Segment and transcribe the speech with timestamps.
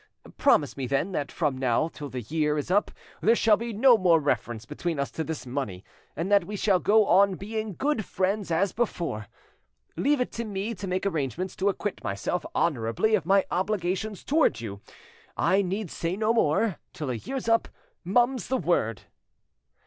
[0.35, 2.89] Promise me, then, that from now till the year is up
[3.21, 5.83] there shall be no more reference between us to this money,
[6.15, 9.27] and that we shall go on being good friends as before.
[9.95, 14.59] Leave it to me to make arrangements to acquit myself honourably of my obligations towards
[14.59, 14.81] you.
[15.37, 17.67] I need say no more; till a year's up,
[18.03, 19.03] mum's the word."